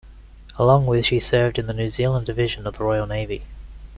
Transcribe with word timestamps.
Along 0.57 0.87
with 0.87 1.05
she 1.05 1.19
served 1.19 1.59
in 1.59 1.67
the 1.67 1.75
New 1.75 1.87
Zealand 1.87 2.25
Division 2.25 2.65
of 2.65 2.75
the 2.75 2.83
Royal 2.83 3.05
Navy. 3.05 3.43